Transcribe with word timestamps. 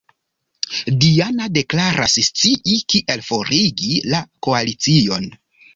Diana 1.03 1.49
deklaras 1.59 2.17
scii 2.29 2.81
kiel 2.95 3.25
forigi 3.29 3.95
la 4.15 4.25
Koalicion. 4.49 5.35